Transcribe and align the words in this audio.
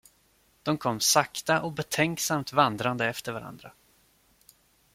De 0.63 0.77
kom 0.77 0.99
sakta 0.99 1.61
och 1.61 1.71
betänksamt 1.73 2.53
vandrande 2.53 3.05
efter 3.05 3.31
varandra. 3.31 3.71